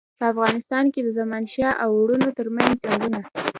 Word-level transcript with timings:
په 0.19 0.25
افغانستان 0.33 0.85
کې 0.93 1.01
د 1.03 1.09
زمانشاه 1.19 1.73
او 1.83 1.89
وروڼو 2.01 2.29
ترمنځ 2.37 2.73
جنګونه. 2.85 3.19